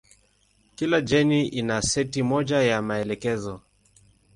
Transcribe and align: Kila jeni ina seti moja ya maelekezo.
Kila 0.75 0.99
jeni 1.01 1.47
ina 1.47 1.81
seti 1.81 2.23
moja 2.23 2.57
ya 2.63 2.81
maelekezo. 2.81 3.61